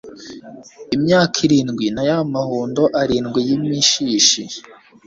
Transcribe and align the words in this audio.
imyaka 0.95 1.35
irindwi 1.45 1.85
na 1.95 2.03
ya 2.09 2.19
mahundo 2.33 2.81
arindwi 3.01 3.39
y 3.47 3.51
imishishi 3.57 4.41